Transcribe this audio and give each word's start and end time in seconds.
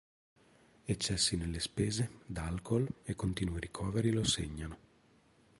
Eccessi 0.83 1.35
nelle 1.37 1.59
spese, 1.59 2.21
d'alcool, 2.25 2.91
e 3.03 3.13
continui 3.13 3.59
ricoveri 3.59 4.09
lo 4.09 4.23
segnano. 4.23 4.77